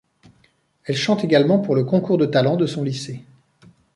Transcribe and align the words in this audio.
Elle 0.85 0.95
chante 0.95 1.23
également 1.23 1.59
pour 1.59 1.75
le 1.75 1.83
concours 1.83 2.17
de 2.17 2.25
talent 2.25 2.55
de 2.57 2.65
son 2.65 2.81
lycée. 2.83 3.23